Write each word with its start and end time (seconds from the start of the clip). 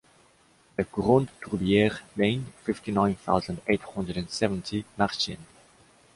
The 0.77 0.81
Grande 0.85 1.27
Tourbière 1.41 2.01
Lane, 2.17 2.43
fifty-nine 2.63 3.13
thousand 3.17 3.57
eight 3.67 3.83
hundred 3.83 4.17
and 4.17 4.31
seventy, 4.31 4.83
Marchiennes 4.97 5.37